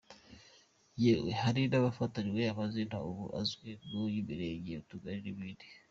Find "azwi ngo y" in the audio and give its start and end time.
3.39-4.15